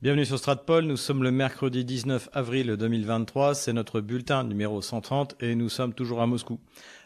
[0.00, 5.34] Bienvenue sur Stratpol, nous sommes le mercredi 19 avril 2023, c'est notre bulletin numéro 130
[5.40, 6.60] et nous sommes toujours à Moscou.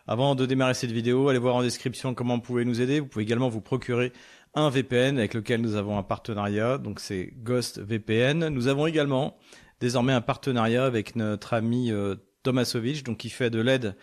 [0.07, 3.01] Avant de démarrer cette vidéo, allez voir en description comment vous pouvez nous aider.
[3.01, 4.13] Vous pouvez également vous procurer
[4.53, 8.49] un VPN avec lequel nous avons un partenariat, donc c'est Ghost VPN.
[8.49, 9.39] Nous avons également
[9.81, 13.97] désormais un partenariat avec notre ami euh, Tomasovic, donc qui fait de l'aide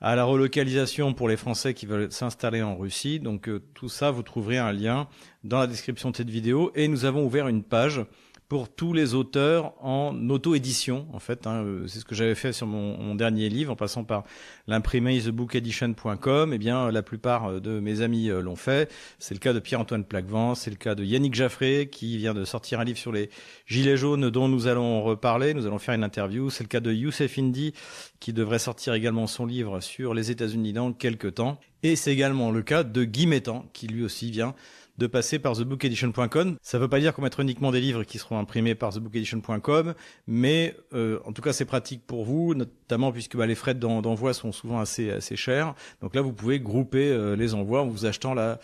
[0.00, 3.18] à la relocalisation pour les Français qui veulent s'installer en Russie.
[3.18, 5.08] Donc euh, tout ça, vous trouverez un lien
[5.42, 6.70] dans la description de cette vidéo.
[6.76, 8.00] Et nous avons ouvert une page
[8.48, 11.46] pour tous les auteurs en auto-édition, en fait.
[11.46, 14.24] Hein, euh, c'est ce que j'avais fait sur mon, dernier livre, en passant par
[14.66, 16.52] l'imprimerie thebookedition.com.
[16.54, 18.90] Eh bien, la plupart euh, de mes amis euh, l'ont fait.
[19.18, 22.44] C'est le cas de Pierre-Antoine Plaquevent, c'est le cas de Yannick Jaffré, qui vient de
[22.46, 23.28] sortir un livre sur les
[23.66, 25.52] gilets jaunes dont nous allons reparler.
[25.52, 26.48] Nous allons faire une interview.
[26.48, 27.74] C'est le cas de Youssef Indy,
[28.18, 31.60] qui devrait sortir également son livre sur les États-Unis dans quelques temps.
[31.82, 34.54] Et c'est également le cas de Guy Métan, qui lui aussi vient
[34.98, 36.56] de passer par thebookedition.com.
[36.60, 39.94] Ça ne veut pas dire qu'on mettra uniquement des livres qui seront imprimés par thebookedition.com,
[40.26, 44.34] mais euh, en tout cas c'est pratique pour vous, notamment puisque bah, les frais d'envoi
[44.34, 45.74] sont souvent assez assez chers.
[46.02, 48.58] Donc là vous pouvez grouper euh, les envois en vous achetant la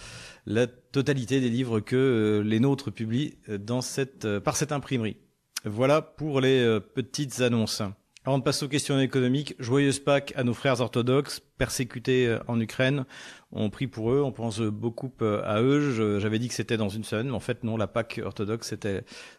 [0.46, 5.16] la totalité des livres que euh, les nôtres publient dans cette par cette imprimerie.
[5.64, 7.82] Voilà pour les petites annonces.
[8.26, 12.58] Avant de passer aux questions économiques, joyeuse Pâques à nos frères orthodoxes persécutés euh, en
[12.58, 13.04] Ukraine.
[13.52, 16.18] On prie pour eux, on pense beaucoup euh, à eux.
[16.20, 18.74] J'avais dit que c'était dans une semaine, mais en fait non, la Pâques orthodoxe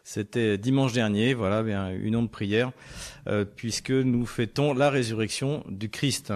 [0.04, 1.34] c'était dimanche dernier.
[1.34, 2.70] Voilà, bien une onde de prière,
[3.26, 6.32] euh, puisque nous fêtons la résurrection du Christ.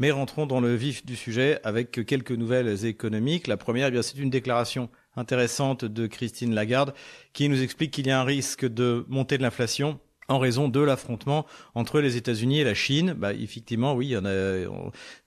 [0.00, 3.46] Mais rentrons dans le vif du sujet avec quelques nouvelles économiques.
[3.46, 6.94] La première, eh bien, c'est une déclaration intéressante de Christine Lagarde
[7.32, 10.00] qui nous explique qu'il y a un risque de montée de l'inflation
[10.32, 13.14] en raison de l'affrontement entre les États-Unis et la Chine.
[13.16, 14.14] Bah, effectivement, oui,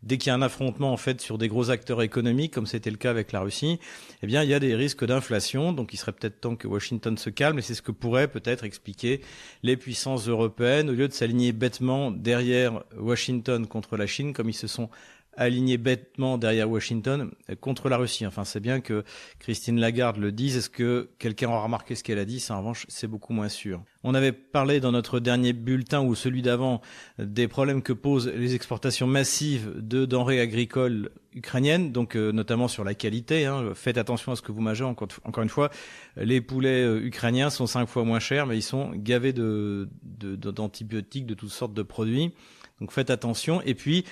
[0.03, 2.91] dès qu'il y a un affrontement en fait sur des gros acteurs économiques, comme c'était
[2.91, 3.79] le cas avec la Russie,
[4.21, 5.73] eh bien, il y a des risques d'inflation.
[5.73, 7.59] Donc, il serait peut-être temps que Washington se calme.
[7.59, 9.21] Et c'est ce que pourrait peut-être expliquer
[9.63, 14.53] les puissances européennes, au lieu de s'aligner bêtement derrière Washington contre la Chine, comme ils
[14.53, 14.89] se sont
[15.37, 18.25] aligné bêtement derrière Washington contre la Russie.
[18.25, 19.03] Enfin, c'est bien que
[19.39, 20.57] Christine Lagarde le dise.
[20.57, 22.39] Est-ce que quelqu'un aura remarqué ce qu'elle a dit?
[22.39, 23.83] Ça, en revanche, c'est beaucoup moins sûr.
[24.03, 26.81] On avait parlé dans notre dernier bulletin ou celui d'avant
[27.17, 32.83] des problèmes que posent les exportations massives de denrées agricoles ukrainiennes, donc euh, notamment sur
[32.83, 33.45] la qualité.
[33.45, 33.71] Hein.
[33.73, 34.83] Faites attention à ce que vous mangez.
[34.83, 35.69] Encore, encore une fois,
[36.15, 41.25] les poulets euh, ukrainiens sont cinq fois moins chers, mais ils sont gavés de d'antibiotiques,
[41.25, 42.31] de, de toutes sortes de produits.
[42.79, 43.61] Donc faites attention.
[43.63, 44.05] Et puis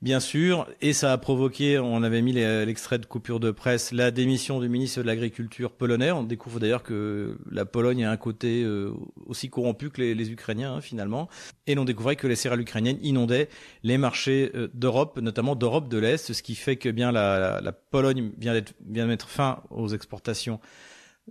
[0.00, 4.10] bien sûr, et ça a provoqué, on avait mis l'extrait de coupure de presse, la
[4.10, 6.12] démission du ministre de l'Agriculture polonais.
[6.12, 8.92] On découvre d'ailleurs que la Pologne a un côté euh,
[9.26, 11.28] aussi corrompu que les, Ukrainiens hein, finalement.
[11.66, 13.48] Et l'on découvrait que les céréales ukrainiennes inondaient
[13.82, 18.32] les marchés euh, d'Europe, notamment d'Europe de l'Est, ce qui fait que bien la, Pologne
[18.38, 20.60] vient de mettre fin aux exportations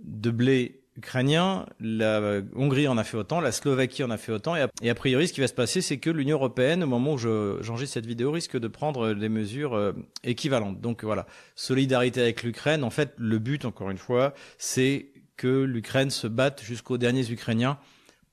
[0.02, 4.54] de blé ukrainien, la Hongrie en a fait autant, la Slovaquie en a fait autant,
[4.56, 7.18] et a, priori, ce qui va se passer, c'est que l'Union européenne, au moment où
[7.18, 9.92] j'enregistre cette vidéo, risque de prendre des mesures euh,
[10.24, 10.80] équivalentes.
[10.80, 12.84] Donc voilà, solidarité avec l'Ukraine.
[12.84, 15.06] En fait, le but, encore une fois, c'est
[15.36, 17.78] que l'Ukraine se batte jusqu'aux derniers Ukrainiens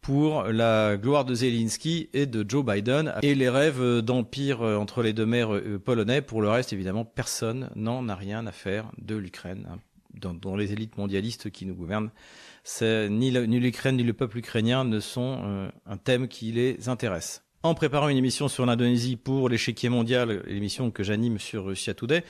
[0.01, 5.01] pour la gloire de Zelensky et de Joe Biden et les rêves d'empire euh, entre
[5.01, 6.21] les deux mers euh, polonais.
[6.21, 9.67] Pour le reste, évidemment, personne n'en a rien à faire de l'Ukraine.
[10.21, 12.11] Dans, les élites mondialistes qui nous gouvernent,
[12.81, 17.43] ni l'Ukraine ni, le peuple ukrainien ne sont euh, un thème qui les intéresse.
[17.63, 22.23] En préparant une émission sur l'Indonésie pour l'échiquier mondial, l'émission que j'anime sur Russia Today,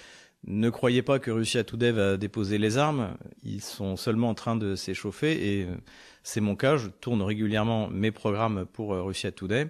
[0.47, 3.18] ne croyez pas que Russia Today va déposer les armes.
[3.41, 5.75] Ils sont seulement en train de s'échauffer et euh,
[6.22, 6.78] c'est mon cas.
[6.78, 9.68] Je tourne régulièrement mes programmes pour euh, Russia Today.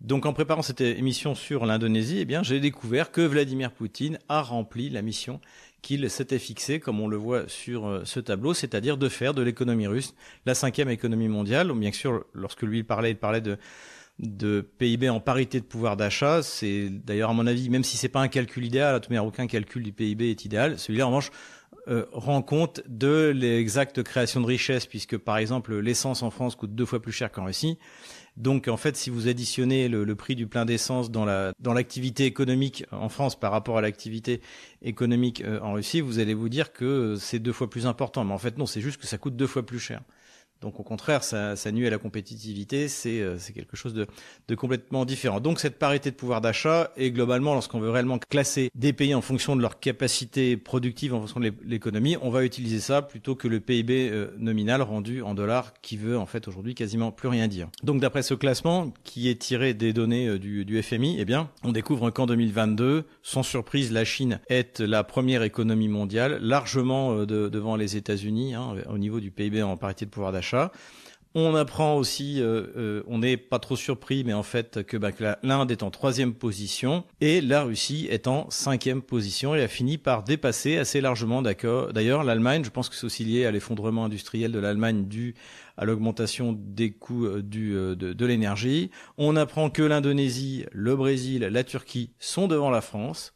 [0.00, 4.40] Donc, en préparant cette émission sur l'Indonésie, eh bien, j'ai découvert que Vladimir Poutine a
[4.40, 5.40] rempli la mission
[5.84, 9.42] qu'il s'était fixé, comme on le voit sur euh, ce tableau, c'est-à-dire de faire de
[9.42, 10.14] l'économie russe
[10.46, 11.72] la cinquième économie mondiale.
[11.72, 13.58] Bien sûr, lorsque lui parlait, il parlait de
[14.20, 16.40] de PIB en parité de pouvoir d'achat.
[16.42, 19.26] C'est d'ailleurs à mon avis, même si c'est pas un calcul idéal, à tout manière
[19.26, 20.78] aucun calcul du PIB est idéal.
[20.78, 21.30] Celui-là en revanche
[21.88, 26.74] euh, rend compte de l'exacte création de richesse, puisque par exemple l'essence en France coûte
[26.74, 27.76] deux fois plus cher qu'en Russie.
[28.36, 32.24] Donc en fait, si vous additionnez le, prix du plein d'essence dans la dans l'activité
[32.24, 34.40] économique en France par rapport à l'activité
[34.82, 38.24] économique euh, en Russie, vous allez vous dire que c'est deux fois plus important.
[38.24, 40.02] Mais en fait non, c'est juste que ça coûte deux fois plus cher.
[40.64, 44.06] Donc au contraire, ça, ça nuit à la compétitivité, c'est euh, quelque chose de,
[44.48, 45.38] de, complètement différent.
[45.38, 49.20] Donc cette parité de pouvoir d'achat, et globalement, lorsqu'on veut réellement classer des pays en
[49.20, 53.46] fonction de leur capacité productive, en fonction de l'économie, on va utiliser ça plutôt que
[53.46, 57.46] le PIB euh, nominal rendu en dollars, qui veut en fait aujourd'hui quasiment plus rien
[57.46, 57.68] dire.
[57.82, 61.50] Donc d'après ce classement, qui est tiré des données euh, du, du FMI, eh bien,
[61.62, 67.50] on découvre qu'en 2022, sans surprise, la Chine est la première économie mondiale, largement de,
[67.50, 70.53] devant les États-Unis hein, au niveau du PIB en parité de pouvoir d'achat.
[71.36, 75.10] On apprend aussi, euh, euh, on n'est pas trop surpris, mais en fait que, bah,
[75.42, 79.98] l'Inde est en troisième position et la Russie est en cinquième position et a fini
[79.98, 81.42] par dépasser assez largement.
[81.42, 85.34] D'ailleurs, l'Allemagne, je pense que c'est aussi lié à l'effondrement industriel de l'Allemagne dû
[85.76, 88.92] à l'augmentation des coûts euh, de l'énergie.
[89.18, 93.34] On apprend que l'Indonésie, le Brésil, la Turquie sont devant la France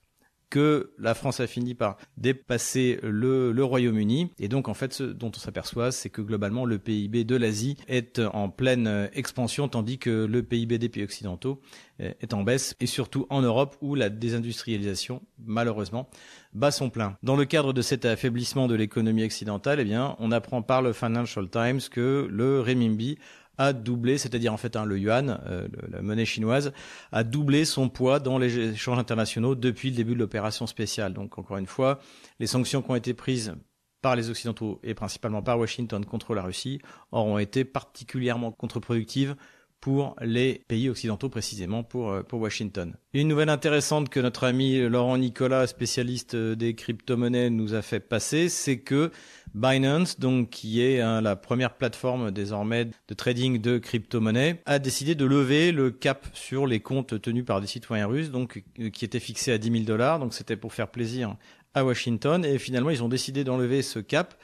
[0.51, 4.33] que la France a fini par dépasser le, Royaume-Uni.
[4.39, 7.77] Et donc, en fait, ce dont on s'aperçoit, c'est que globalement, le PIB de l'Asie
[7.87, 11.61] est en pleine expansion, tandis que le PIB des pays occidentaux
[11.99, 16.09] est en baisse, et surtout en Europe, où la désindustrialisation, malheureusement,
[16.55, 17.17] bat son plein.
[17.23, 20.93] Dans le cadre de cet affaiblissement de l'économie occidentale, eh bien, on apprend par le
[20.93, 23.19] Financial Times que le renminbi
[23.59, 26.73] a doublé, c'est-à-dire en fait hein, le yuan, euh, la monnaie chinoise,
[27.13, 31.13] a doublé son poids dans les échanges internationaux depuis le début de l'opération spéciale.
[31.13, 32.01] Donc encore une fois,
[32.39, 33.55] les sanctions qui ont été prises
[34.01, 39.35] par les Occidentaux et principalement par Washington contre la Russie auront été particulièrement contre-productives
[39.81, 42.95] pour les pays occidentaux, précisément pour, euh, pour Washington.
[43.13, 48.01] Une nouvelle intéressante que notre ami Laurent Nicolas, spécialiste euh, des crypto-monnaies, nous a fait
[48.01, 49.11] passer, c'est que
[49.55, 55.15] Binance, donc qui est hein, la première plateforme désormais de trading de crypto-monnaies, a décidé
[55.15, 59.05] de lever le cap sur les comptes tenus par des citoyens russes, donc euh, qui
[59.05, 60.19] était fixé à 10 000 dollars.
[60.19, 61.37] Donc c'était pour faire plaisir
[61.75, 64.35] à Washington, et finalement ils ont décidé d'enlever ce cap.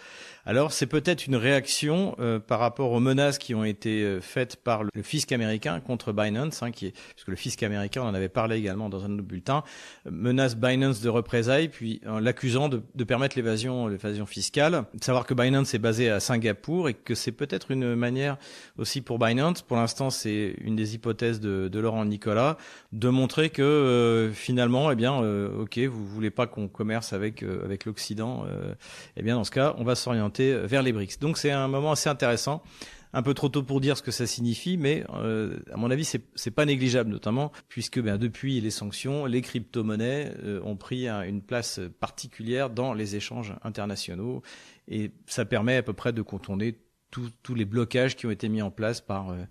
[0.47, 4.57] Alors c'est peut-être une réaction euh, par rapport aux menaces qui ont été euh, faites
[4.57, 8.15] par le, fisc américain contre Binance, hein, qui est, puisque le fisc américain, on en
[8.15, 9.65] avait parlé également dans un autre bulletin,
[10.11, 14.85] menace Binance de représailles, puis en l'accusant de, de, permettre l'évasion, l'évasion fiscale.
[15.01, 18.37] savoir que Binance est basé à Singapour et que c'est peut-être une manière
[18.77, 22.59] aussi pour Binance, pour l'instant c'est une des hypothèses de, de, Laurent Nicolas,
[22.93, 27.87] de montrer que euh, finalement, eh bien, ok, vous voulez pas qu'on commerce avec avec
[27.87, 28.45] l'Occident,
[29.17, 31.19] eh bien dans ce cas, on va s'orienter vers les BRICS.
[31.21, 32.63] Donc c'est un moment assez intéressant.
[33.17, 36.05] Un peu trop tôt pour dire ce que ça signifie, mais euh, à mon avis,
[36.05, 41.41] c'est pas négligeable, notamment puisque ben, depuis les sanctions, les crypto-monnaies euh, ont pris une
[41.41, 44.43] place particulière dans les échanges internationaux,
[44.89, 46.77] et ça permet à peu près de contourner
[47.11, 49.45] tous les blocages qui ont été mis en place par euh,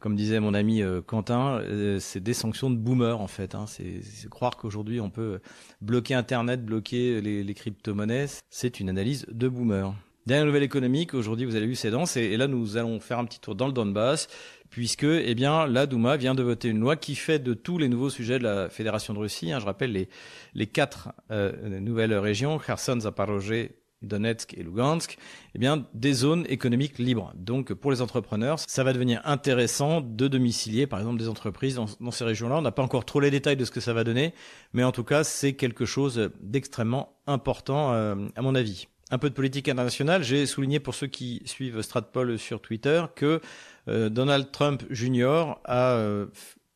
[0.00, 1.62] comme disait mon ami Quentin,
[2.00, 3.54] c'est des sanctions de boomer en fait.
[3.54, 3.66] Hein.
[3.68, 5.38] C'est croire qu'aujourd'hui on peut
[5.80, 9.94] bloquer Internet, bloquer les, les crypto-monnaies, c'est une analyse de boomer.
[10.26, 13.24] Dernière nouvelle économique, aujourd'hui vous avez vu c'est dense, et, là nous allons faire un
[13.26, 14.26] petit tour dans le Donbass,
[14.70, 17.88] puisque eh bien la Douma vient de voter une loi qui fait de tous les
[17.88, 20.08] nouveaux sujets de la Fédération de Russie, hein, je rappelle
[20.52, 23.70] les, quatre euh, nouvelles régions, Kherson, Zaporozhye,
[24.02, 25.16] Donetsk et Lugansk,
[25.54, 27.32] eh bien, des zones économiques libres.
[27.36, 31.86] Donc, pour les entrepreneurs, ça va devenir intéressant de domicilier, par exemple, des entreprises dans,
[32.00, 32.58] dans ces régions-là.
[32.58, 34.34] On n'a pas encore trop les détails de ce que ça va donner,
[34.72, 39.30] mais en tout cas, c'est quelque chose d'extrêmement important, euh, à mon avis un peu
[39.30, 43.40] de politique internationale, j'ai souligné pour ceux qui suivent Stratpol sur Twitter que
[43.88, 45.54] euh, Donald Trump Jr.
[45.64, 46.26] a euh,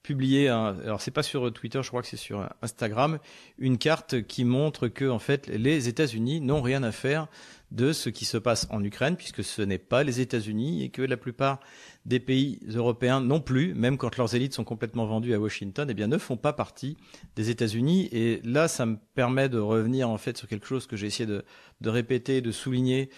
[0.03, 3.19] publié, alors c'est pas sur Twitter, je crois que c'est sur Instagram,
[3.59, 7.27] une carte qui montre que en fait les États-Unis n'ont rien à faire
[7.71, 11.03] de ce qui se passe en Ukraine, puisque ce n'est pas les États-Unis et que
[11.03, 11.61] la plupart
[12.05, 15.95] des pays européens non plus, même quand leurs élites sont complètement vendues à Washington, eh
[15.95, 16.97] bien ne font pas partie
[17.37, 18.09] des États-Unis.
[18.13, 21.27] Et là, ça me permet de revenir en fait sur quelque chose que j'ai essayé
[21.27, 21.45] de,
[21.81, 23.11] de répéter, de souligner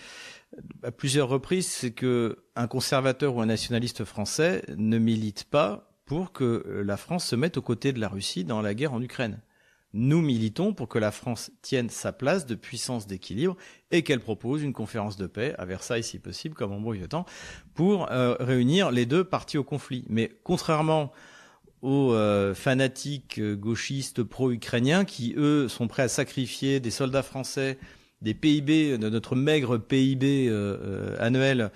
[0.82, 6.32] à plusieurs reprises, c'est que un conservateur ou un nationaliste français ne milite pas pour
[6.32, 9.40] que la France se mette aux côtés de la Russie dans la guerre en Ukraine.
[9.94, 13.56] Nous militons pour que la France tienne sa place de puissance d'équilibre
[13.90, 17.08] et qu'elle propose une conférence de paix à Versailles si possible, comme en bon vieux
[17.08, 17.26] temps,
[17.74, 20.04] pour euh, réunir les deux parties au conflit.
[20.08, 21.12] Mais contrairement
[21.82, 27.78] aux euh, fanatiques euh, gauchistes pro-ukrainiens qui, eux, sont prêts à sacrifier des soldats français
[28.22, 30.48] des PIB, de notre maigre PIB
[31.18, 31.72] annuel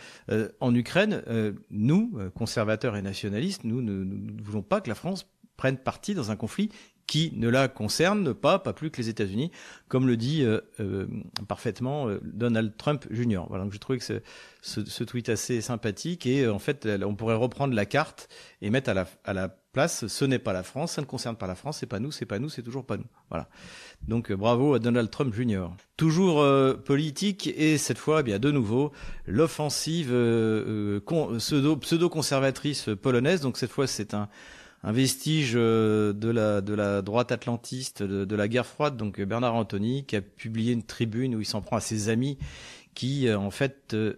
[0.61, 1.25] en Ukraine,
[1.71, 6.37] nous, conservateurs et nationalistes, nous ne voulons pas que la France prenne parti dans un
[6.37, 6.71] conflit
[7.07, 9.53] qui ne la concerne pas, pas plus que les États-Unis,
[9.89, 11.07] comme le dit euh, euh,
[11.47, 13.43] parfaitement euh, Donald Trump Jr.
[13.49, 14.21] Voilà, donc j'ai trouvé que ce,
[14.61, 18.29] ce, ce, tweet assez sympathique et en fait on pourrait reprendre la carte
[18.61, 21.37] et mettre à la, à la place ce n'est pas la France, ça ne concerne
[21.37, 23.07] pas la France, c'est pas nous, c'est pas nous, c'est toujours pas nous.
[23.31, 23.49] Voilà.
[24.09, 25.69] Donc bravo à Donald Trump Jr.
[25.97, 26.45] Toujours
[26.85, 28.93] politique et cette fois, eh bien de nouveau
[29.27, 30.09] l'offensive
[31.39, 33.43] pseudo, pseudo conservatrice polonaise.
[33.43, 34.29] Donc cette fois c'est un
[34.87, 40.15] un vestige euh, de la, droite atlantiste de, la guerre froide, donc Bernard Anthony, qui
[40.15, 42.39] a publié une tribune où il s'en prend à ses amis
[42.95, 44.15] qui euh, en fait euh,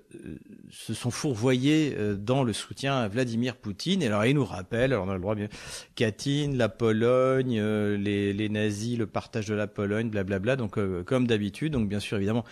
[0.70, 4.02] se sont fourvoyés dans le soutien à Vladimir Poutine.
[4.02, 5.48] Et alors il nous rappelle, alors on a le droit bien,
[5.94, 10.56] Katyn, la Pologne, les, les nazis, le partage de la Pologne, blablabla.
[10.56, 12.44] Donc comme d'habitude, donc bien sûr évidemment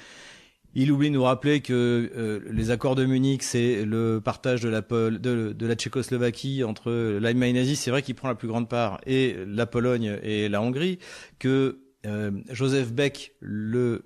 [0.78, 4.68] Il oublie de nous rappeler que euh, les accords de Munich, c'est le partage de
[4.68, 9.00] la, de, la Tchécoslovaquie entre l'Allemagne nazie, c'est vrai qu'il prend la plus grande part,
[9.06, 10.98] et la Pologne et la Hongrie,
[11.38, 14.04] que euh, Joseph Beck, le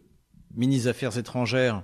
[0.55, 1.83] ministre des Affaires étrangères,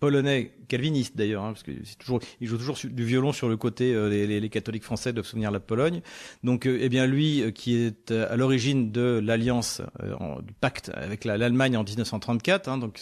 [0.00, 3.56] polonais, calviniste d'ailleurs, hein, parce que c'est toujours, il joue toujours du violon sur le
[3.56, 3.94] côté.
[3.94, 6.00] Euh, les, les, catholiques français doivent souvenir la Pologne.
[6.42, 9.82] Donc, euh, eh bien lui, euh, qui est à l'origine de l'alliance,
[10.42, 12.68] du pacte avec l'Allemagne en 1934.
[12.68, 13.00] Hein, donc,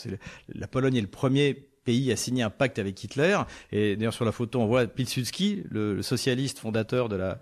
[0.52, 3.38] la Pologne est le premier pays à signer un pacte avec Hitler.
[3.73, 7.38] Et d'ailleurs sur la photo, on voit Pilsudski, le socialiste fondateur de la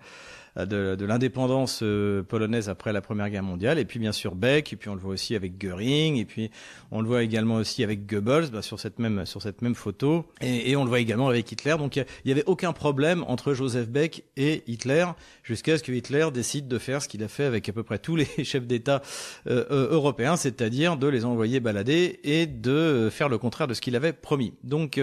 [0.65, 3.79] de, de l'indépendance euh, polonaise après la Première Guerre mondiale.
[3.79, 6.51] Et puis bien sûr Beck, et puis on le voit aussi avec Goering, et puis
[6.91, 10.25] on le voit également aussi avec Goebbels bah, sur cette même sur cette même photo,
[10.41, 11.75] et, et on le voit également avec Hitler.
[11.77, 15.05] Donc il n'y avait aucun problème entre Joseph Beck et Hitler
[15.43, 17.99] jusqu'à ce que Hitler décide de faire ce qu'il a fait avec à peu près
[17.99, 19.01] tous les chefs d'État
[19.47, 23.81] euh, euh, européens, c'est-à-dire de les envoyer balader et de faire le contraire de ce
[23.81, 24.53] qu'il avait promis.
[24.63, 24.99] Donc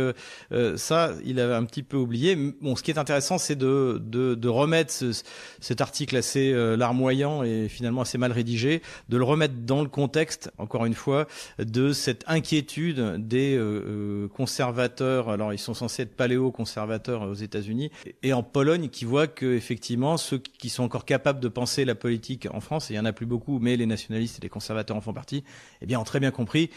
[0.77, 2.37] ça, il avait un petit peu oublié.
[2.37, 5.13] Bon, ce qui est intéressant, c'est de, de, de remettre ce,
[5.61, 9.89] cet article assez euh, larmoyant et finalement assez mal rédigé, de le remettre dans le
[9.89, 11.27] contexte, encore une fois,
[11.59, 15.29] de cette inquiétude des euh, euh, conservateurs.
[15.29, 17.91] Alors ils sont censés être paléo-conservateurs aux États-Unis
[18.23, 21.95] et en Pologne, qui voient que effectivement ceux qui sont encore capables de penser la
[21.95, 24.49] politique en France, et il y en a plus beaucoup, mais les nationalistes et les
[24.49, 25.45] conservateurs en font partie,
[25.81, 26.71] eh bien ont très bien compris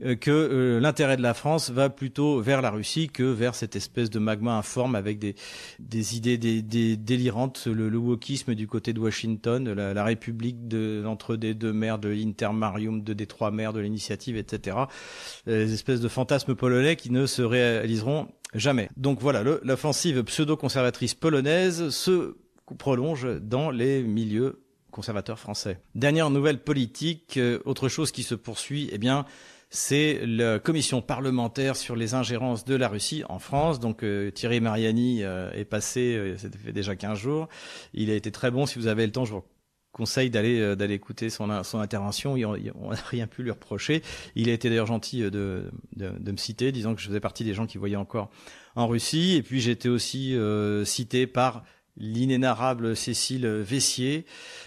[0.00, 4.10] que euh, l'intérêt de la France va plutôt vers la Russie que vers cette espèce
[4.10, 5.36] de magma informe avec des,
[5.78, 11.36] des idées délirantes, le, le, wokisme du côté de Washington, la, la République de l'entre
[11.36, 14.76] des deux mers, de l'Intermarium, de des trois mers, de l'initiative, etc.
[15.46, 18.88] Les espèces de fantasmes polonais qui ne se réaliseront jamais.
[18.96, 22.36] Donc voilà, l'offensive pseudo-conservatrice polonaise se
[22.78, 24.60] prolonge dans les milieux
[24.90, 25.80] conservateurs français.
[25.94, 29.26] Dernière nouvelle politique, euh, autre chose qui se poursuit, eh bien,
[29.74, 33.80] c'est la commission parlementaire sur les ingérences de la Russie en France.
[33.80, 37.48] Donc euh, Thierry Mariani euh, est passé, euh, ça fait déjà 15 jours.
[37.92, 38.66] Il a été très bon.
[38.66, 39.42] Si vous avez le temps, je vous
[39.90, 42.34] conseille d'aller d'aller écouter son, intervention.
[42.34, 44.02] on n'a rien pu lui reprocher.
[44.36, 45.30] Il a été d'ailleurs gentil de,
[45.96, 48.30] de, de, me citer, disant que je faisais partie des gens qui voyaient encore
[48.76, 49.34] en Russie.
[49.34, 50.36] Et puis j'ai été aussi
[50.84, 51.64] cité par
[51.96, 54.26] l'inénarrable Cécile Vessier,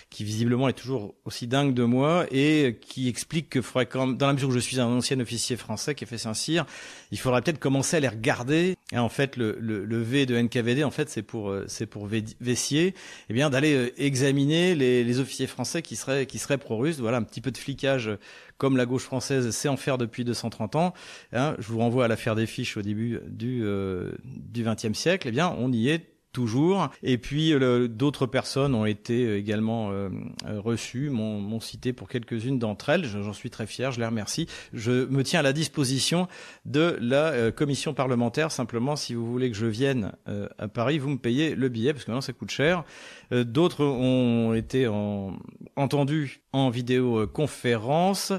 [0.09, 4.27] qui visiblement est toujours aussi dingue de moi et qui explique que faudrait quand dans
[4.27, 6.65] la mesure où je suis un ancien officier français qui a fait Saint-Cyr,
[7.11, 8.75] il faudrait peut-être commencer à les regarder.
[8.93, 9.57] Et en fait, le,
[10.01, 12.93] V de NKVD, en fait, c'est pour euh, c'est pour Vessier,
[13.29, 16.99] eh bien d'aller euh, examiner les, officiers français qui seraient qui pro-russes.
[16.99, 18.09] Voilà un petit peu de flicage
[18.57, 20.93] comme la gauche française sait en faire depuis 230 ans.
[21.33, 25.27] Hein, je vous renvoie à l'affaire des fiches au début du euh, du XXe siècle.
[25.27, 26.91] Eh bien, on y est toujours.
[27.01, 30.09] Et puis euh, d'autres personnes ont été euh, également euh,
[30.45, 33.05] reçues, m'ont cité pour quelques-unes d'entre elles.
[33.05, 34.45] J'en suis très fier, je les remercie.
[34.71, 36.27] Je me tiens à la disposition
[36.65, 38.51] de la commission parlementaire.
[38.51, 40.11] Simplement, si vous voulez que je vienne
[40.59, 42.83] à Paris, vous me payez le billet parce que maintenant ça coûte cher.
[43.31, 45.37] D'autres ont été en,
[45.77, 48.33] entendus en vidéoconférence.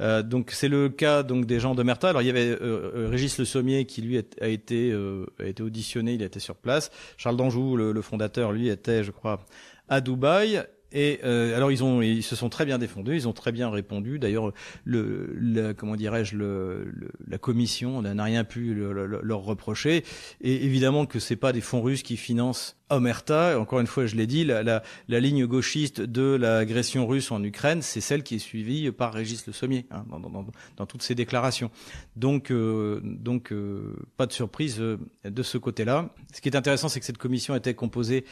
[0.00, 2.08] Euh, donc c'est le cas donc des gens de Merta.
[2.08, 4.94] Alors il y avait Régis Le Sommier qui lui a été
[5.38, 6.90] a été auditionné, il été sur place.
[7.16, 9.44] Charles Danjou, le, fondateur, lui était, je crois,
[9.88, 10.64] à Dubaï.
[10.94, 13.68] Et euh, alors ils ont, ils se sont très bien défendus, ils ont très bien
[13.68, 14.18] répondu.
[14.18, 14.52] D'ailleurs,
[14.84, 16.94] le, comment dirais-je, le,
[17.26, 20.04] la commission n'a rien pu leur reprocher.
[20.40, 23.58] Et évidemment que c'est pas des fonds russes qui financent Omerta.
[23.58, 27.42] Encore une fois, je l'ai dit, la, la, la, ligne gauchiste de l'agression russe en
[27.42, 30.46] Ukraine, c'est celle qui est suivie par Régis Le Sommier hein, dans, dans,
[30.76, 31.70] dans, toutes ses déclarations.
[32.16, 36.10] Donc, euh, donc euh, pas de surprise euh, de ce côté-là.
[36.34, 38.24] Ce qui est intéressant, c'est que cette commission était composée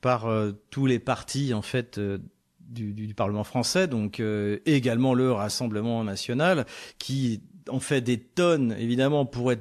[0.00, 2.18] par euh, tous les partis en fait euh,
[2.60, 6.66] du, du, Parlement français, donc euh, également le Rassemblement national,
[6.98, 9.52] qui en fait des tonnes évidemment pour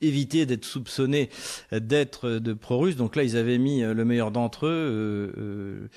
[0.00, 1.30] éviter d'être soupçonné
[1.72, 2.96] d'être de pro-russe.
[2.96, 5.88] Donc là, ils avaient mis le meilleur d'entre eux,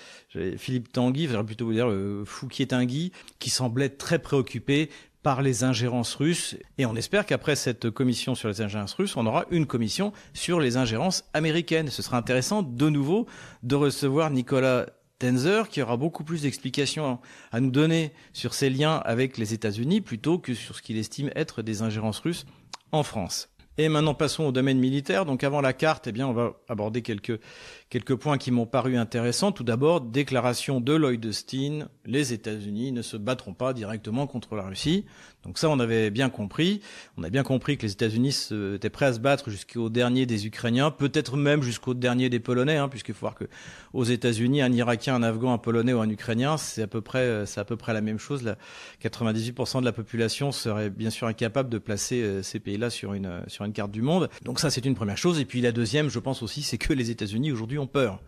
[0.57, 4.89] Philippe Tanguy, j'aurais plutôt vous dire euh, Fouquier Tanguy, qui semblait très préoccupé
[5.27, 6.55] par les ingérences russes.
[6.77, 10.61] Et on espère qu'après cette commission sur les ingérences russes, on aura une commission sur
[10.61, 11.89] les ingérences américaines.
[11.89, 13.27] Ce sera intéressant de nouveau
[13.61, 14.85] de recevoir Nicolas
[15.19, 17.19] Tenzer, qui aura beaucoup plus d'explications
[17.51, 21.29] à nous donner sur ses liens avec les États-Unis plutôt que sur ce qu'il estime
[21.35, 22.45] être des ingérences russes
[22.93, 23.49] en France.
[23.77, 25.25] Et maintenant passons au domaine militaire.
[25.25, 27.37] Donc avant la carte, eh bien on va aborder quelques
[27.89, 29.51] quelques points qui m'ont paru intéressants.
[29.51, 34.63] Tout d'abord, déclaration de Lloyd Austin, les États-Unis ne se battront pas directement contre la
[34.63, 35.05] Russie.
[35.43, 36.81] Donc ça, on avait bien compris.
[37.17, 40.45] On a bien compris que les États-Unis étaient prêts à se battre jusqu'au dernier des
[40.45, 43.45] Ukrainiens, peut-être même jusqu'au dernier des Polonais, hein, puisqu'il faut voir que
[43.93, 47.45] aux États-Unis, un Irakien, un Afghan, un Polonais ou un Ukrainien, c'est à peu près,
[47.45, 48.43] c'est à peu près la même chose.
[48.43, 48.57] Là,
[49.01, 53.41] 98% de la population serait bien sûr incapable de placer euh, ces pays-là sur une
[53.47, 54.29] sur une carte du monde.
[54.43, 55.39] Donc ça, c'est une première chose.
[55.39, 58.21] Et puis la deuxième, je pense aussi, c'est que les États-Unis aujourd'hui ont peur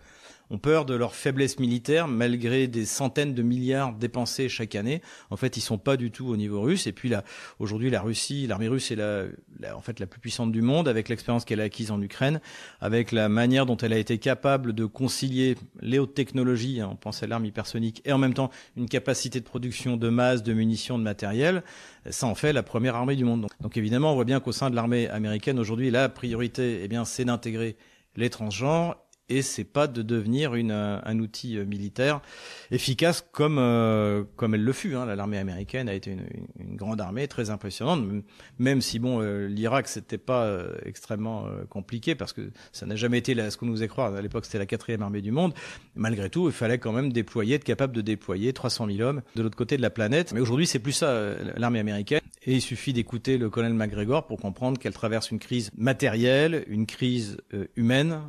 [0.50, 5.01] ont peur de leur faiblesse militaire malgré des centaines de milliards dépensés chaque année.
[5.29, 6.88] En fait, ils sont pas du tout au niveau russe.
[6.88, 7.24] Et puis là,
[7.60, 9.25] aujourd'hui, la Russie, l'armée russe est la,
[9.75, 12.41] en fait la plus puissante du monde avec l'expérience qu'elle a acquise en Ukraine,
[12.82, 16.96] avec la manière dont elle a été capable de concilier les hautes technologies, hein, on
[16.96, 20.53] pense à l'arme hypersonique, et en même temps une capacité de production de masse, de
[20.53, 21.63] munitions, de matériel.
[22.10, 23.48] Ça en fait la première armée du monde.
[23.62, 27.06] Donc, évidemment, on voit bien qu'au sein de l'armée américaine aujourd'hui, la priorité, eh bien,
[27.06, 27.77] c'est d'intégrer
[28.15, 28.98] les transgenres
[29.29, 32.21] et c'est pas de devenir une, un outil euh, militaire
[32.71, 34.95] efficace comme euh, comme elle le fut.
[34.95, 35.05] Hein.
[35.15, 36.25] L'armée américaine a été une,
[36.59, 38.03] une, grande armée très impressionnante,
[38.57, 40.50] même si bon euh, l'Irak c'était pas
[40.86, 44.13] extrêmement compliqué parce que ça n'a jamais été là, ce qu'on nous faisait croire.
[44.13, 45.53] À l'époque c'était la quatrième armée du monde.
[45.95, 49.41] Malgré tout, il fallait quand même déployer, être capable de déployer 300 000 hommes de
[49.41, 50.33] l'autre côté de la planète.
[50.33, 52.21] Mais aujourd'hui c'est plus ça l'armée américaine.
[52.43, 56.86] Et il suffit d'écouter le colonel McGregor pour comprendre qu'elle traverse une crise matérielle, une
[56.86, 57.38] crise
[57.75, 58.22] humaine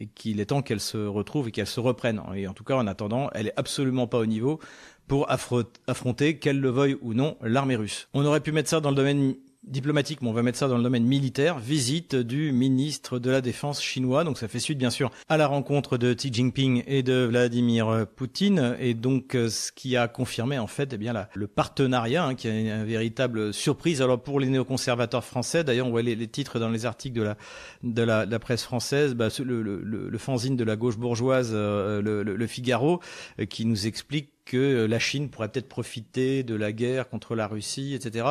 [0.00, 2.20] et qu'il temps qu'elle se retrouve et qu'elle se reprenne.
[2.34, 4.60] Et en tout cas, en attendant, elle est absolument pas au niveau
[5.06, 8.08] pour affronter, qu'elle le veuille ou non, l'armée russe.
[8.14, 9.34] On aurait pu mettre ça dans le domaine
[9.66, 13.40] diplomatique, mais on va mettre ça dans le domaine militaire, visite du ministre de la
[13.40, 14.24] Défense chinois.
[14.24, 18.06] Donc ça fait suite bien sûr à la rencontre de Xi Jinping et de Vladimir
[18.16, 22.34] Poutine, et donc euh, ce qui a confirmé en fait eh bien le partenariat, hein,
[22.34, 24.02] qui est une véritable surprise.
[24.02, 27.36] Alors pour les néoconservateurs français, d'ailleurs on voit les, titres dans les articles de la
[27.82, 31.50] de la, de la presse française, bah, le, le, le, fanzine de la gauche bourgeoise,
[31.52, 33.00] euh, le, le, Figaro,
[33.38, 37.34] euh, qui nous explique que euh, la Chine pourrait peut-être profiter de la guerre contre
[37.34, 38.26] la Russie, etc.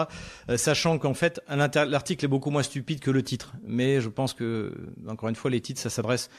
[0.49, 3.53] Euh, sachant qu'en fait, l'article est beaucoup moins stupide que le titre.
[3.65, 4.73] Mais je pense que,
[5.07, 6.29] encore une fois, les titres, ça s'adresse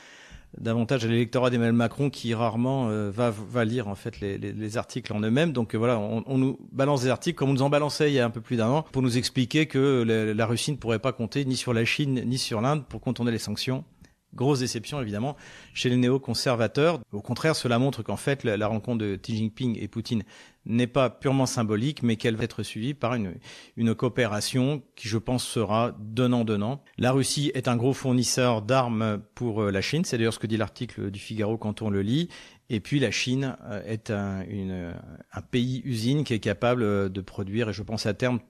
[0.59, 4.53] davantage à l'électorat d'Emmanuel Macron qui rarement euh, va, va lire en fait les, les,
[4.53, 5.53] les articles en eux-mêmes.
[5.53, 8.21] Donc voilà, on, on, nous balance des articles comme on nous en balançait il y
[8.21, 10.05] a un peu plus d'un an pour nous expliquer que
[10.37, 13.33] la Russie ne pourrait pas compter ni sur la Chine ni sur l'Inde pour contourner
[13.33, 13.85] les sanctions.
[14.35, 15.37] Grosse déception évidemment
[15.73, 17.01] chez les néo-conservateurs.
[17.13, 20.23] Au contraire, cela montre qu'en fait la, rencontre de Xi Jinping et Poutine
[20.67, 23.35] n'est pas purement symbolique, mais qu'elle va être suivie par une,
[23.77, 26.83] une coopération qui, je pense, sera donnant-donnant.
[26.97, 30.05] La Russie est un gros fournisseur d'armes pour euh, la Chine.
[30.05, 32.29] C'est d'ailleurs ce que dit l'article du Figaro quand on le lit.
[32.71, 34.95] Et puis la Chine euh, est un, une,
[35.33, 38.41] un pays usine qui est capable euh, de produire, et je pense à terme,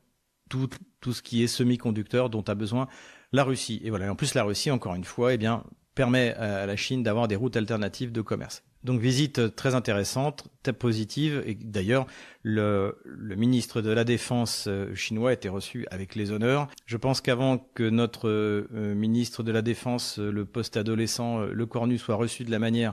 [0.49, 0.69] tout,
[1.01, 2.87] tout ce qui est semi-conducteur dont a besoin
[3.35, 3.81] la Russie.
[3.85, 4.11] Et voilà.
[4.11, 7.37] en plus, la Russie, encore une fois, eh bien, permet à la Chine d'avoir des
[7.37, 8.63] routes alternatives de commerce.
[8.85, 11.43] Donc visite très intéressante, très positive.
[11.47, 12.07] Et d'ailleurs,
[12.43, 12.95] le,
[13.37, 16.69] ministre de la Défense euh, chinois a été reçu avec les honneurs.
[16.85, 21.97] Je pense qu'avant que notre euh, ministre de la Défense, euh, le post-adolescent, le Cornu,
[21.97, 22.93] soit reçu de la manière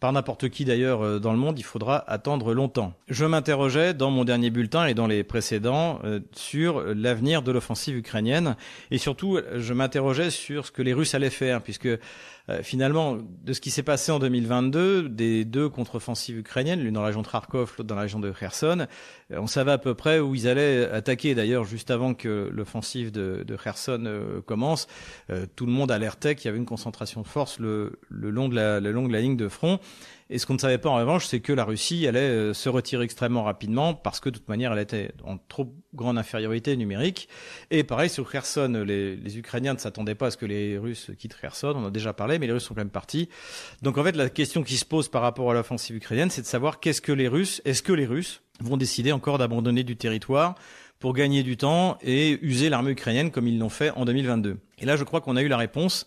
[0.00, 2.92] par n'importe qui d'ailleurs euh, dans le monde, il faudra attendre longtemps.
[3.08, 7.96] Je m'interrogeais dans mon dernier bulletin et dans les précédents euh, sur l'avenir de l'offensive
[7.96, 8.56] ukrainienne
[8.90, 11.88] et surtout je m'interrogeais sur ce que les Russes allaient faire puisque
[12.48, 17.00] euh, finalement, de ce qui s'est passé en 2022, des deux contre-offensives ukrainiennes, l'une dans
[17.00, 18.86] la région de Kharkov, l'autre dans la région de Kherson,
[19.30, 21.34] on savait à peu près où ils allaient attaquer.
[21.34, 24.08] D'ailleurs, juste avant que l'offensive de, de, Kherson
[24.46, 24.86] commence,
[25.56, 28.54] tout le monde alertait qu'il y avait une concentration de force le, le long de
[28.54, 29.80] la, le long de la ligne de front.
[30.28, 32.68] Et ce qu'on ne savait pas en revanche, c'est que la Russie allait euh, se
[32.68, 37.28] retirer extrêmement rapidement parce que de toute manière, elle était en trop grande infériorité numérique.
[37.70, 41.36] Et pareil sur Kherson, les, Ukrainiens ne s'attendaient pas à ce que les Russes quittent
[41.40, 41.74] Kherson.
[41.76, 43.28] On en a déjà parlé, mais les Russes sont quand même partis.
[43.82, 46.46] Donc en fait, la question qui se pose par rapport à l'offensive ukrainienne, c'est de
[46.46, 50.56] savoir qu'est-ce que les Russes, est-ce que les Russes vont décider encore d'abandonner du territoire
[50.98, 54.58] pour gagner du temps et user l'armée ukrainienne comme ils l'ont fait en 2022.
[54.78, 56.06] Et là, je crois qu'on a eu la réponse.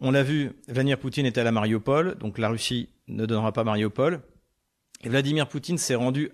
[0.00, 3.64] On l'a vu, Vladimir Poutine était à la Mariupol, donc la Russie ne donnera pas
[3.64, 4.20] Mariupol.
[5.02, 6.30] Et Vladimir Poutine s'est rendu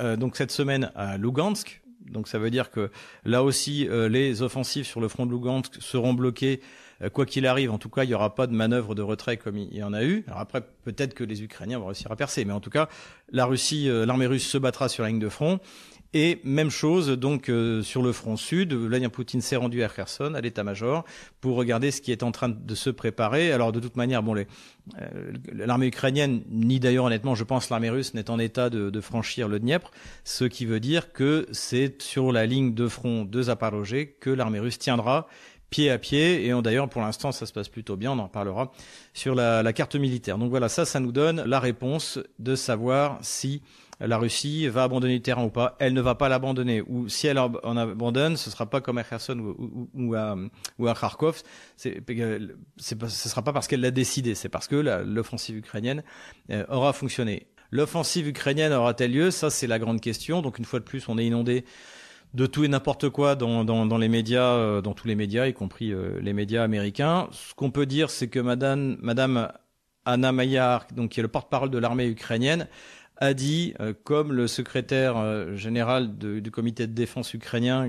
[0.00, 1.82] euh, donc cette semaine à Lugansk.
[2.10, 2.90] Donc ça veut dire que
[3.24, 6.60] là aussi euh, les offensives sur le front de Lugansk seront bloquées
[7.02, 7.70] euh, quoi qu'il arrive.
[7.70, 9.94] En tout cas, il n'y aura pas de manœuvre de retrait comme il y en
[9.94, 10.22] a eu.
[10.26, 12.88] Alors après, peut-être que les Ukrainiens vont réussir à percer, mais en tout cas,
[13.30, 15.58] la Russie, l'armée russe se battra sur la ligne de front.
[16.14, 20.34] Et même chose donc euh, sur le front sud, Vladimir Poutine s'est rendu à Kherson,
[20.34, 21.04] à l'état-major,
[21.40, 23.52] pour regarder ce qui est en train de se préparer.
[23.52, 24.44] Alors de toute manière, bon, euh,
[25.52, 29.48] l'armée ukrainienne, ni d'ailleurs honnêtement, je pense l'armée russe n'est en état de, de, franchir
[29.48, 29.90] le Dniepr,
[30.24, 34.60] ce qui veut dire que c'est sur la ligne de front de Zaporozhye que l'armée
[34.60, 35.26] russe tiendra
[35.70, 36.46] pied à pied.
[36.46, 38.12] Et d'ailleurs, pour l'instant, ça se passe plutôt bien.
[38.12, 38.72] On en reparlera
[39.12, 40.38] sur la, la, carte militaire.
[40.38, 43.62] Donc voilà, ça, ça nous donne la réponse de savoir si
[44.00, 45.76] la Russie va abandonner le terrain ou pas.
[45.78, 46.82] Elle ne va pas l'abandonner.
[46.86, 49.54] Ou si elle en abandonne, ce sera pas comme à Kherson
[49.94, 51.42] ou, à, Kharkov.
[51.76, 52.02] C'est,
[52.76, 54.34] ce sera pas parce qu'elle l'a décidé.
[54.34, 56.02] C'est parce que l'offensive ukrainienne
[56.50, 57.46] euh, aura fonctionné.
[57.70, 59.30] L'offensive ukrainienne aura-t-elle lieu?
[59.30, 60.42] Ça, c'est la grande question.
[60.42, 61.64] Donc une fois de plus, on est inondé
[62.34, 65.92] de tout et n'importe quoi dans, les médias, euh, dans tous les médias, y compris
[65.92, 67.28] euh, les médias américains.
[67.32, 69.50] Ce qu'on peut dire, c'est que Madame, Madame
[70.04, 72.68] Anna Mayar, donc qui est le porte-parole de l'armée ukrainienne,
[73.18, 77.88] a dit, euh, comme le secrétaire général du comité de défense ukrainien,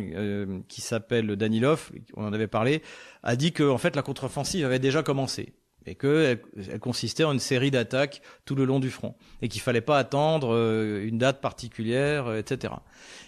[0.67, 2.81] qui s'appelle Danilov, on en avait parlé,
[3.23, 5.53] a dit que en fait la contre-offensive avait déjà commencé
[5.87, 6.39] et qu'elle
[6.71, 9.97] elle consistait en une série d'attaques tout le long du front et qu'il fallait pas
[9.97, 12.73] attendre euh, une date particulière, euh, etc.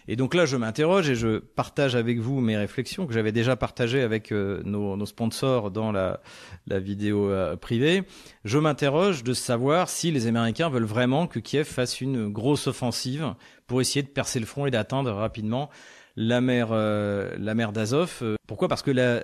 [0.08, 3.56] Et donc là, je m'interroge et je partage avec vous mes réflexions que j'avais déjà
[3.56, 6.20] partagées avec euh, nos, nos, sponsors dans la,
[6.68, 8.04] la vidéo privée.
[8.44, 13.34] Je m'interroge de savoir si les Américains veulent vraiment que Kiev fasse une grosse offensive
[13.68, 15.70] pour essayer de percer le front et d'atteindre rapidement
[16.16, 18.24] la mer, la mer d'Azov.
[18.48, 18.68] Pourquoi?
[18.68, 19.24] Parce que la,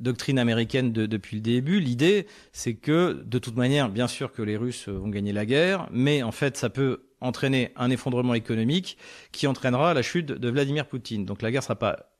[0.00, 1.80] doctrine américaine de, depuis le début.
[1.80, 5.88] L'idée, c'est que de toute manière, bien sûr que les Russes vont gagner la guerre,
[5.90, 8.98] mais en fait, ça peut entraîner un effondrement économique
[9.32, 11.24] qui entraînera la chute de Vladimir Poutine.
[11.24, 12.10] Donc la guerre sera pas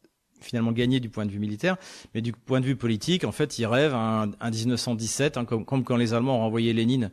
[0.40, 1.76] finalement gagnée du point de vue militaire,
[2.14, 5.64] mais du point de vue politique, en fait, ils rêvent un, un 1917, hein, comme,
[5.64, 7.10] comme, quand les Allemands ont renvoyé Lénine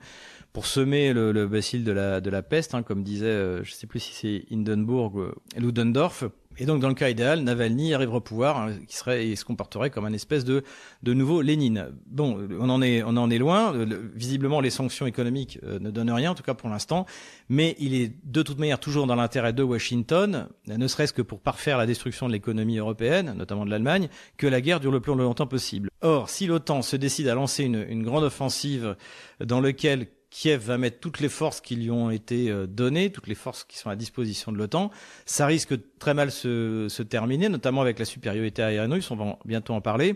[0.52, 3.88] pour semer le, le de la, de la peste, hein, comme disait, euh, je sais
[3.88, 6.26] plus si c'est Hindenburg ou Ludendorff.
[6.58, 9.46] Et donc, dans le cas idéal, Navalny arriverait au pouvoir, hein, qui serait et se
[9.46, 10.64] comporterait comme un espèce de
[11.02, 11.88] de nouveau Lénine.
[12.08, 13.74] Bon, on en est on en est loin.
[14.14, 17.06] visiblement, les sanctions économiques euh, ne donnent rien, en tout cas pour l'instant.
[17.50, 21.40] Mais il est de toute manière toujours dans l'intérêt de Washington, ne serait-ce que pour
[21.40, 25.16] parfaire la destruction de l'économie européenne, notamment de l'Allemagne, que la guerre dure le plus
[25.16, 25.90] longtemps possible.
[26.02, 28.96] Or, si l'OTAN se décide à lancer une, une grande offensive
[29.44, 33.28] dans laquelle Kiev va mettre toutes les forces qui lui ont été euh, données, toutes
[33.28, 34.90] les forces qui sont à disposition de l'OTAN.
[35.28, 39.38] Ça risque très mal se, se terminer, notamment avec la supériorité aérienne russe, on va
[39.46, 40.16] bientôt en parler.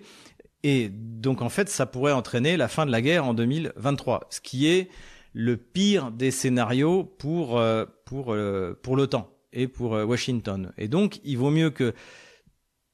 [0.63, 4.41] Et donc en fait, ça pourrait entraîner la fin de la guerre en 2023, ce
[4.41, 4.89] qui est
[5.33, 10.73] le pire des scénarios pour euh, pour euh, pour l'OTAN et pour Washington.
[10.79, 11.93] Et donc, il vaut mieux que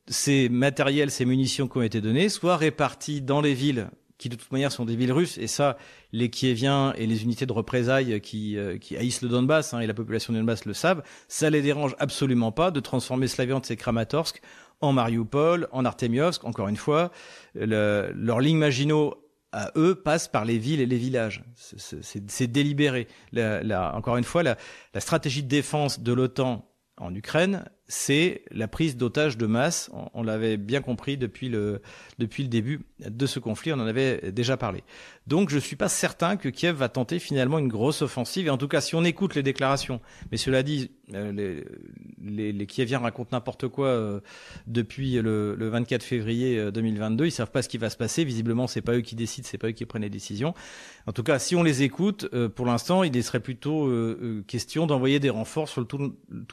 [0.08, 3.90] ces matériels, ces munitions qui ont été donnés soient répartis dans les villes
[4.24, 5.78] qui de toute manière sont des villes russes, et ça,
[6.14, 9.88] les Kieviens et les unités de représailles qui, euh, qui haïssent le Donbass, hein, et
[9.88, 13.76] la population du Donbass le savent, ça les dérange absoluet pas de transformer Slaviansk et
[13.76, 14.42] Kramatorsk
[14.80, 17.12] en Mariupol, en Artemiovsk, encore une fois,
[17.56, 19.16] le, leur ligne Maginot
[19.52, 21.44] à eux passe par les villes et les villages.
[21.56, 23.08] C'est délibéré.
[23.32, 24.58] La, encore une fois, la,
[24.94, 29.92] la stratégie de défense de l'OTAN en Ukraine, c'est la prise d'otages de masse.
[30.14, 31.82] On, l'avait bien compris depuis le,
[32.18, 34.84] depuis le début de ce conflit, on en avait déjà parlé.
[35.28, 38.50] Donc je ne suis pas certain que Kiev va tenter finalement une grosse offensive, et
[38.50, 41.64] en tout cas si on écoute les déclarations, mais cela dit, euh, les,
[42.24, 44.20] les, les Kieviens racontent n'importe quoi euh,
[44.68, 48.24] depuis le, le, 24 février 2022, euh, ils savent pas ce qui va se passer,
[48.24, 50.54] visiblement c'est pas eux qui décident, c'est pas eux qui prennent les décisions.
[51.06, 53.92] En tout cas, si on les écoute, pour l'instant, il serait plutôt
[54.48, 55.98] question d'envoyer des renforts sur tout,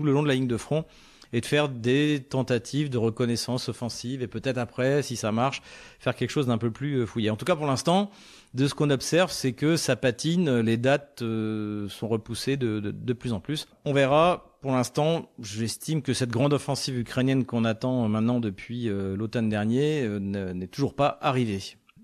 [0.01, 0.85] le long de la ligne de front
[1.33, 5.63] et de faire des tentatives de reconnaissance offensive et peut-être après, si ça marche,
[5.99, 7.31] faire quelque chose d'un peu plus euh, fouillé.
[7.31, 8.11] En tout cas, pour l'instant,
[8.55, 13.13] de ce qu'on observe, c'est que ça patine, les dates euh, sont repoussées de, de,
[13.13, 13.69] plus en plus.
[13.85, 14.47] On verra.
[14.61, 20.07] Pour l'instant, j'estime que cette grande offensive ukrainienne qu'on attend maintenant depuis euh, l'automne dernier
[20.21, 21.61] n'est toujours pas arrivée.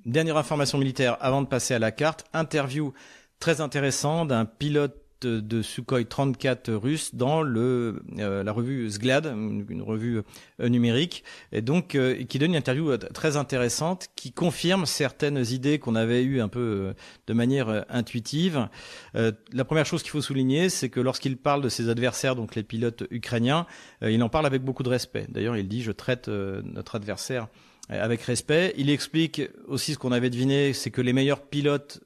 [0.07, 2.27] Dernière information militaire avant de passer à la carte.
[2.33, 2.95] Interview
[3.40, 9.83] très intéressant d'un pilote de Sukhoi 34 russe dans le euh, la revue Sglad, une,
[9.83, 10.23] revue
[10.61, 15.81] euh, numérique, et donc euh, qui donne une interview très intéressante qui confirme certaines idées
[15.81, 16.95] qu'on avait eues un peu
[17.27, 18.69] de manière intuitive.
[19.14, 22.62] la première chose qu'il faut souligner, c'est que lorsqu'il parle de ses adversaires, donc les
[22.62, 23.66] pilotes ukrainiens,
[24.03, 25.27] il en parle avec beaucoup de respect.
[25.29, 27.49] D'ailleurs, il dit je traite notre adversaire
[27.88, 28.75] avec respect.
[28.77, 32.01] Il explique aussi ce qu'on avait deviné, c'est que les meilleurs pilotes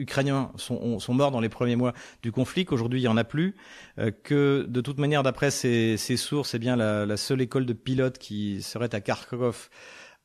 [0.00, 1.92] ukrainiens sont, morts dans les premiers mois
[2.22, 3.54] du conflit, qu'aujourd'hui il y en a plus,
[3.98, 7.66] euh, que de toute manière, d'après ces, ces, sources, c'est bien la, la, seule école
[7.66, 9.68] de pilotes qui serait à Kharkov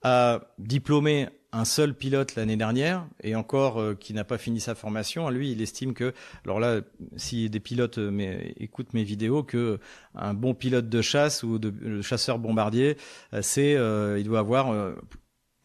[0.02, 4.76] a diplômé un seul pilote l'année dernière et encore euh, qui n'a pas fini sa
[4.76, 5.30] formation.
[5.30, 6.82] Lui, il estime que, alors là,
[7.16, 9.80] si des pilotes euh, mais, écoutent mes vidéos, que
[10.16, 12.98] un bon pilote de chasse ou de chasseur bombardier,
[13.42, 14.96] c'est, il doit avoir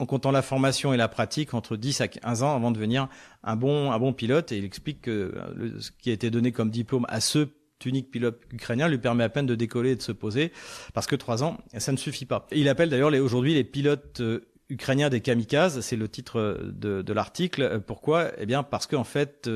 [0.01, 3.09] en comptant la formation et la pratique, entre 10 à 15 ans avant de devenir
[3.45, 4.51] un bon, un bon pilote.
[4.51, 7.49] Et il explique que euh, ce qui a été donné comme diplôme à ce
[7.87, 10.53] unique pilote ukrainien lui permet à peine de décoller et de se poser,
[10.95, 12.47] parce que trois ans, ça ne suffit pas.
[12.53, 17.12] il appelle d'ailleurs aujourd'hui les pilotes euh, ukrainiens des kamikazes, c'est le titre de, de
[17.12, 17.81] l'article.
[17.85, 18.31] Pourquoi?
[18.38, 19.51] Eh bien parce qu'en fait,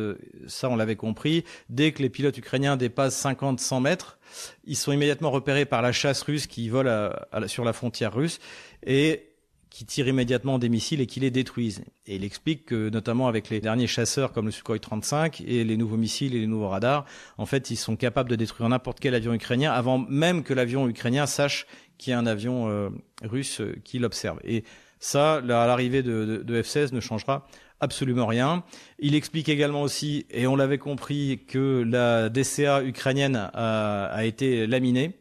[0.49, 4.19] ça on l'avait compris, dès que les pilotes ukrainiens dépassent 50-100 mètres,
[4.65, 6.91] ils sont immédiatement repérés par la chasse russe qui vole
[7.47, 8.41] sur la frontière russe
[8.85, 9.34] et
[9.75, 11.83] qui tire immédiatement des missiles et qui les détruisent.
[12.07, 15.77] Et il explique que, notamment avec les derniers chasseurs comme le Sukhoi 35 et les
[15.77, 17.05] nouveaux missiles et les nouveaux radars,
[17.39, 20.89] en fait, ils sont capables de détruire n'importe quel avion ukrainien avant même que l'avion
[20.89, 21.67] ukrainien sache
[21.99, 22.89] qu'il y a un avion euh,
[23.25, 24.39] russe euh, qui l'observe.
[24.45, 24.63] Et
[25.01, 27.45] ça, l'arrivée de, de, F-16 ne changera
[27.81, 28.63] absolument rien.
[29.01, 35.19] Il explique également aussi, et on l'avait compris, que la DCA ukrainienne a, été laminée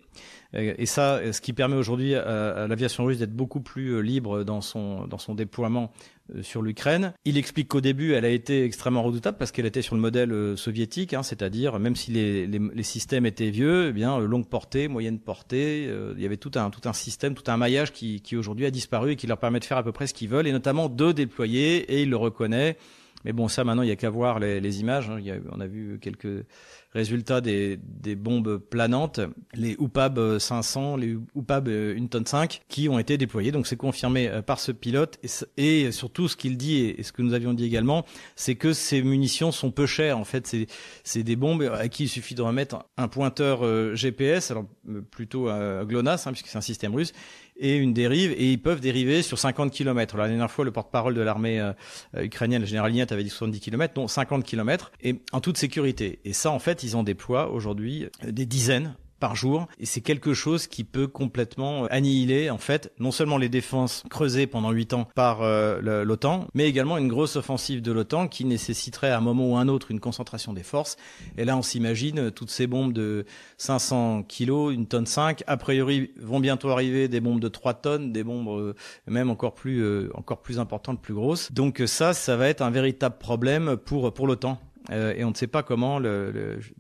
[0.54, 4.62] et ça, ce qui permet aujourd'hui à, l'aviation russe d'être beaucoup plus euh, libre dans
[4.62, 5.92] son, dans son déploiement
[6.36, 7.14] euh, sur l'Ukraine.
[7.26, 10.58] Il explique qu'au début, elle a été extrêmement redoutable parce qu'elle était sur le modèle
[10.58, 14.88] soviétique, hein, c'est-à-dire même si les, les, les, systèmes étaient vieux, eh bien longue portée,
[14.88, 18.36] moyenne portée, il y avait tout un tout un système, tout un maillage qui, qui
[18.36, 20.48] aujourd'hui a disparu et qui leur permet de faire à peu près ce qu'ils veulent
[20.48, 21.78] et notamment de déployer.
[21.94, 22.78] Et il le reconnaît.
[23.26, 25.10] Mais bon, ça maintenant, il y a qu'à voir les, les images.
[25.10, 25.20] Hein.
[25.20, 26.46] Y a, on a vu quelques
[26.94, 29.20] Résultat des, des bombes planantes,
[29.56, 33.52] les UPAB 500, les UPAB 1 tonne 5, qui ont été déployées.
[33.52, 35.20] Donc c'est confirmé euh, par ce pilote.
[35.58, 38.06] Et, surtout, ce qu'il dit et ce que nous avions dit également,
[38.36, 40.20] c'est que ces munitions sont peu chères.
[40.20, 40.56] En fait,
[41.04, 45.02] c'est des bombes à qui il suffit de remettre un pointeur euh, GPS, alors euh,
[45.02, 47.14] plutôt à GLONASS, hein, puisque c'est un système russe,
[47.58, 50.18] et une dérive, et ils peuvent dériver sur 50 km.
[50.18, 51.74] La dernière fois, le porte-parole de l'armée euh,
[52.16, 56.20] ukrainienne, le général Lignat, avait dit 70 km, donc 50 km, et en toute sécurité.
[56.26, 59.70] Et ça, en fait, ils en déploient aujourd'hui des dizaines par jour.
[59.80, 64.48] Et c'est quelque chose qui peut complètement annihiler, en fait, non seulement les défenses creusées
[64.48, 69.12] pendant huit ans par euh, l'OTAN, mais également une grosse offensive de l'OTAN qui nécessiterait
[69.12, 70.98] à un moment ou un autre une concentration des forces.
[71.38, 73.24] Et là, on s'imagine euh, toutes ces bombes de
[73.60, 75.42] 500 kilos, une tonne 5.
[75.48, 78.74] A priori, vont bientôt arriver des bombes de 3 tonnes, des bombes euh,
[79.08, 81.50] même encore plus, encore plus importantes, plus grosses.
[81.54, 84.60] Donc ça, ça va être un véritable problème pour, pour l'OTAN.
[84.92, 86.02] Euh, et on ne sait pas comment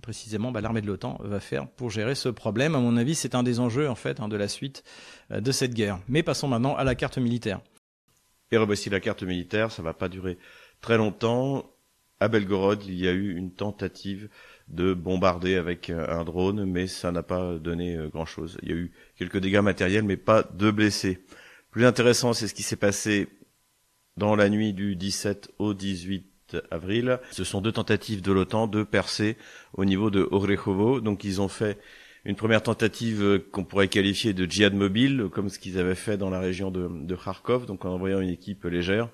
[0.01, 2.75] précisément bah, l'armée de l'OTAN va faire pour gérer ce problème.
[2.75, 4.83] À mon avis, c'est un des enjeux en fait hein, de la suite
[5.31, 5.99] euh, de cette guerre.
[6.07, 7.61] Mais passons maintenant à la carte militaire.
[8.51, 10.37] Et voici la carte militaire, ça va pas durer
[10.81, 11.69] très longtemps.
[12.19, 14.29] À Belgorod, il y a eu une tentative
[14.67, 18.57] de bombarder avec euh, un drone, mais ça n'a pas donné grand-chose.
[18.61, 21.25] Il y a eu quelques dégâts matériels, mais pas de blessés.
[21.71, 23.27] Plus intéressant, c'est ce qui s'est passé
[24.15, 26.32] dans la nuit du 17 au 18
[26.71, 27.19] avril.
[27.31, 29.37] Ce sont deux tentatives de l'OTAN de percer
[29.73, 31.01] au niveau de Orehovo.
[31.01, 31.79] Donc ils ont fait
[32.25, 36.29] une première tentative qu'on pourrait qualifier de djihad mobile, comme ce qu'ils avaient fait dans
[36.29, 39.09] la région de, Kharkov, donc en envoyant une équipe légère,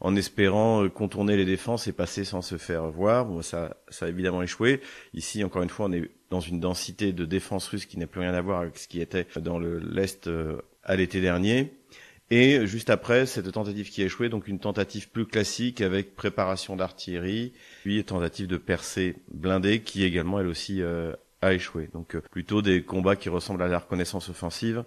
[0.00, 3.26] en espérant contourner les défenses et passer sans se faire voir.
[3.26, 4.80] Bon, ça, ça a évidemment échoué.
[5.12, 8.20] Ici, encore une fois, on est dans une densité de défense russe qui n'a plus
[8.20, 11.72] rien à voir avec ce qui était dans l'Est euh, à l'été dernier.
[12.30, 16.74] Et juste après, cette tentative qui a échoué, donc une tentative plus classique avec préparation
[16.74, 21.90] d'artillerie, puis tentative de percée blindée qui également elle aussi euh, a échoué.
[21.92, 24.84] Donc euh, plutôt des combats qui ressemblent à la reconnaissance offensive,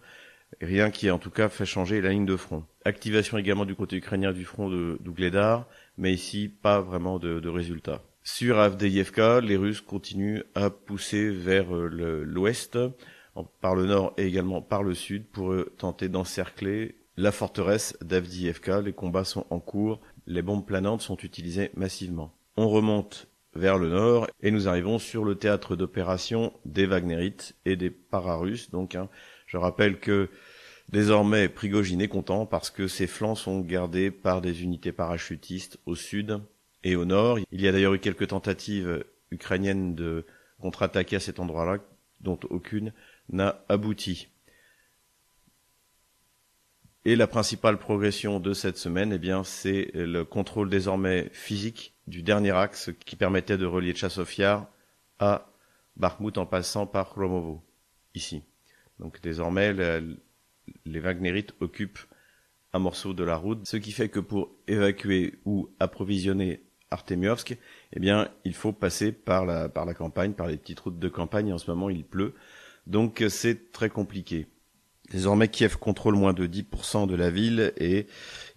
[0.61, 2.63] rien qui en tout cas fait changer la ligne de front.
[2.85, 7.49] Activation également du côté ukrainien du front de d'Ougledar, mais ici pas vraiment de, de
[7.49, 8.01] résultats.
[8.23, 12.79] Sur Avdeyevka, les Russes continuent à pousser vers euh, l'ouest,
[13.61, 18.93] par le nord et également par le sud, pour tenter d'encercler la forteresse d'Avdiivka, les
[18.93, 22.31] combats sont en cours, les bombes planantes sont utilisées massivement.
[22.55, 27.75] On remonte vers le nord et nous arrivons sur le théâtre d'opération des Wagnerites et
[27.75, 28.69] des Pararusses.
[28.69, 29.09] Donc, hein,
[29.47, 30.29] je rappelle que
[30.89, 35.95] désormais Prigogine est content parce que ses flancs sont gardés par des unités parachutistes au
[35.95, 36.39] sud
[36.83, 37.39] et au nord.
[37.51, 40.25] Il y a d'ailleurs eu quelques tentatives ukrainiennes de
[40.61, 41.79] contre-attaquer à cet endroit-là,
[42.21, 42.93] dont aucune
[43.29, 44.29] n'a abouti.
[47.07, 52.21] Et la principale progression de cette semaine, eh bien, c'est le contrôle désormais physique du
[52.21, 54.67] dernier axe qui permettait de relier Tchassofyar
[55.17, 55.49] à
[55.95, 57.63] Bakhmut en passant par Romovo,
[58.13, 58.43] ici.
[58.99, 59.73] Donc désormais,
[60.83, 62.01] les Wagnerites occupent
[62.73, 67.57] un morceau de la route, ce qui fait que pour évacuer ou approvisionner Artemiovsk,
[67.93, 71.07] eh bien, il faut passer par la, par la campagne, par les petites routes de
[71.07, 71.53] campagne.
[71.53, 72.33] En ce moment, il pleut.
[72.85, 74.47] Donc, c'est très compliqué.
[75.11, 78.07] Désormais, Kiev contrôle moins de 10% de la ville et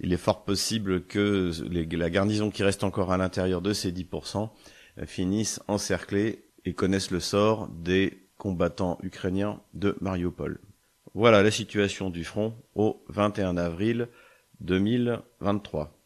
[0.01, 4.51] il est fort possible que la garnison qui reste encore à l'intérieur de ces 10%
[4.99, 10.61] euh, finisse encerclée et connaisse le sort des combattants ukrainiens de Mariupol.
[11.15, 14.09] Voilà la situation du front au 21 avril
[14.61, 16.00] 2023.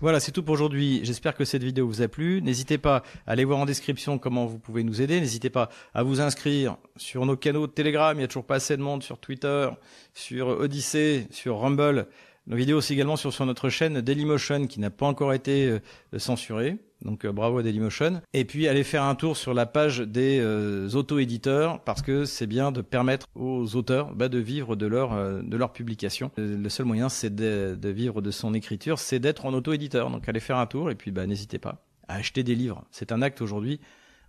[0.00, 1.00] Voilà, c'est tout pour aujourd'hui.
[1.02, 2.40] J'espère que cette vidéo vous a plu.
[2.40, 5.20] N'hésitez pas à aller voir en description comment vous pouvez nous aider.
[5.20, 8.16] N'hésitez pas à vous inscrire sur nos canaux de Telegram.
[8.16, 9.68] Il n'y a toujours pas assez de monde sur Twitter,
[10.14, 12.06] sur Odyssey, sur Rumble.
[12.46, 16.18] Nos vidéos aussi également sur, sur notre chaîne Dailymotion qui n'a pas encore été euh,
[16.18, 16.78] censurée.
[17.02, 18.20] Donc euh, bravo à Dailymotion.
[18.34, 22.46] Et puis allez faire un tour sur la page des euh, auto-éditeurs parce que c'est
[22.46, 26.30] bien de permettre aux auteurs bah, de vivre de leur de leur publication.
[26.36, 30.10] Le seul moyen c'est de, de, vivre de son écriture, c'est d'être en auto-éditeur.
[30.10, 32.84] Donc allez faire un tour et puis bah, n'hésitez pas à acheter des livres.
[32.90, 33.80] C'est un acte aujourd'hui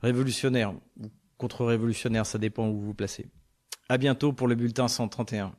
[0.01, 3.25] révolutionnaire ou contre-révolutionnaire, ça dépend où vous vous placez.
[3.89, 5.49] À bientôt pour le bulletin 131.